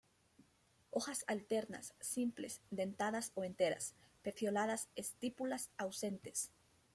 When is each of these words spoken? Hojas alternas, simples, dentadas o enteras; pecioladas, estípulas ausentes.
Hojas 0.89 1.23
alternas, 1.27 1.93
simples, 1.99 2.59
dentadas 2.71 3.31
o 3.35 3.43
enteras; 3.43 3.93
pecioladas, 4.23 4.89
estípulas 4.95 5.69
ausentes. 5.77 6.51